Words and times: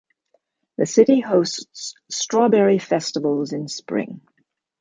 The 0.79 0.87
city 0.87 1.19
hosts 1.19 1.93
strawberry 2.09 2.79
festivals 2.79 3.53
in 3.53 3.67
spring. 3.67 4.21